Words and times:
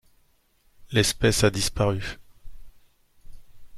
L'espèce 0.91 1.43
a 1.43 1.51
disparu. 1.51 2.17